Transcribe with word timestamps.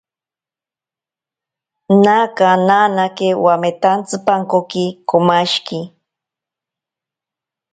Naka 2.03 2.49
nanake 2.67 3.27
wametantsipankoki 3.45 4.85
komashiki. 5.09 5.79